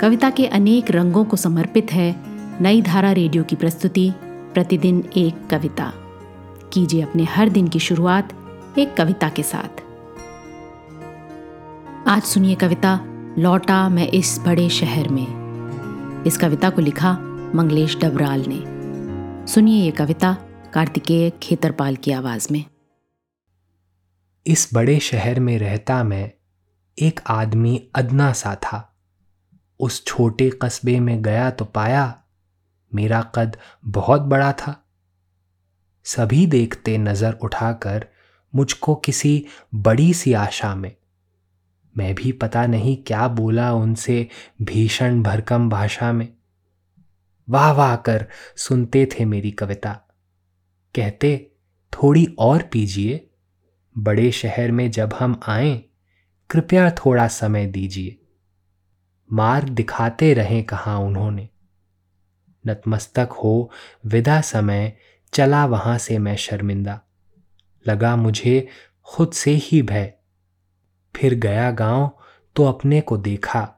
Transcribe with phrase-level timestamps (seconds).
[0.00, 2.16] कविता के अनेक रंगों को समर्पित है
[2.62, 5.92] नई धारा रेडियो की प्रस्तुति, प्रतिदिन एक कविता।
[6.72, 8.32] कीजिए अपने हर दिन की शुरुआत
[8.78, 9.82] एक कविता के साथ।
[12.08, 13.00] आज सुनिए कविता,
[13.38, 15.26] लौटा मैं इस बड़े शहर में।
[16.24, 17.12] इस कविता को लिखा
[17.54, 18.64] मंगलेश डबराल ने।
[19.46, 20.36] सुनिए ये कविता
[20.72, 22.64] कार्तिकेय खेतरपाल की आवाज़ में।
[24.46, 26.30] इस बड़े शहर में रहता मैं,
[26.98, 28.94] एक आदमी अदना सा था।
[29.80, 32.22] उस छोटे कस्बे में गया तो पाया
[32.92, 34.74] मेरा कद बहुत बड़ा था।
[36.06, 38.06] सभी देखते नज़र उठाकर
[38.54, 39.44] मुझको किसी
[39.74, 40.94] बड़ी सी आशा में।
[41.96, 44.28] मैं भी पता नहीं क्या बोला उनसे
[44.62, 46.28] भीषण भरकम भाषा में।
[47.48, 49.92] वाह वाह कर सुनते थे मेरी कविता।
[50.94, 51.50] कहते,
[51.92, 53.24] थोड़ी और पीजिए।
[53.96, 55.82] बड़े शहर में जब हम आए,
[56.50, 58.17] कृपया थोड़ा समय दीजिए।
[59.32, 61.48] मार्ग दिखाते रहें कहा उन्होंने।
[62.66, 63.70] नतमस्तक हो,
[64.06, 64.96] विदा समय,
[65.34, 67.00] चला वहाँ से मैं शर्मिंदा।
[67.86, 68.68] लगा मुझे
[69.04, 70.14] खुद से ही भय।
[71.16, 72.18] फिर गया गाँव
[72.56, 73.74] तो अपने को देखा।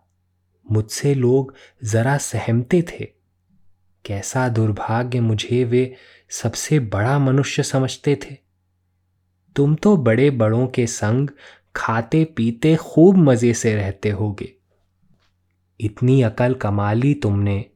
[0.71, 1.55] मुझसे लोग
[1.85, 3.05] जरा सहमते थे।
[4.05, 5.97] कैसा दुर्भाग्य मुझे वे
[6.31, 8.37] सबसे बड़ा मनुष्य समझते थे।
[9.57, 11.31] तुम तो बड़े बड़ों के संग
[11.77, 14.60] खाते पीते खूब मज़े से रहते होगे।
[15.81, 17.67] इतनी अकल कमा ली तुमने,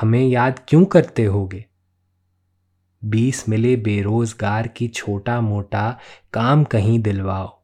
[0.00, 1.64] हमें याद क्यों करते होगे?
[3.04, 5.98] बीस मिले बेरोजगार की छोटा मोटा
[6.32, 7.62] काम कहीं दिलवाओ।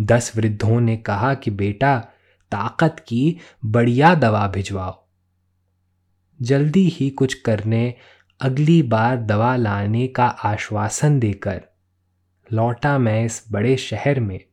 [0.00, 2.00] दस वृद्धों ने कहा कि बेटा,
[2.52, 5.08] ताकत की बढ़िया दवा भिजवाओ।
[6.42, 7.94] जल्दी ही कुछ करने,
[8.40, 11.62] अगली बार दवा लाने का आश्वासन देकर,
[12.52, 14.44] लौटा मैं इस बड़े शहर में,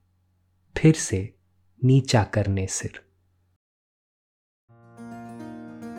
[0.78, 1.36] फिर से
[1.84, 3.03] नीचा करने सिर।